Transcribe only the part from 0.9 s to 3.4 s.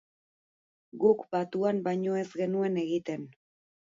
Guk batuan baino ez genuen egiten.